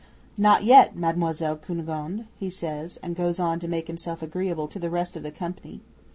'"Not 0.35 0.63
yet, 0.63 0.95
Mademoiselle 0.95 1.57
Cunegonde," 1.57 2.25
he 2.33 2.49
says, 2.49 2.97
and 3.03 3.15
goes 3.15 3.39
on 3.39 3.59
to 3.59 3.67
make 3.67 3.85
himself 3.85 4.23
agreeable 4.23 4.67
to 4.67 4.79
the 4.79 4.89
rest 4.89 5.15
of 5.15 5.21
the 5.21 5.29
company. 5.29 5.81